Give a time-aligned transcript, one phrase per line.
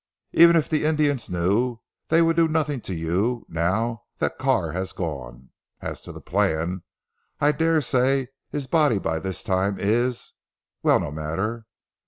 [0.31, 4.93] Even if the Indians knew, they would do nothing to you, now that Carr has
[4.93, 5.51] gone.
[5.79, 6.81] As to the plan,
[7.39, 10.33] I daresay his body by this time is
[10.81, 11.67] well no matter.